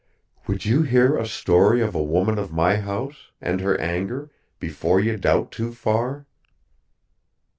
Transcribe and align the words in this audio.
"Would 0.47 0.65
you 0.65 0.81
hear 0.81 1.15
a 1.15 1.27
story 1.27 1.79
of 1.81 1.93
a 1.93 2.01
woman 2.01 2.39
of 2.39 2.51
my 2.51 2.77
house, 2.77 3.27
and 3.39 3.61
her 3.61 3.79
anger, 3.79 4.31
before 4.59 4.99
you 4.99 5.15
doubt 5.15 5.51
too 5.51 5.73
far?" 5.73 6.25